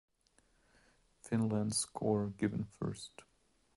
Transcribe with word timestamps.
Finland's 1.21 1.77
score 1.77 2.29
given 2.39 2.63
first. 2.79 3.21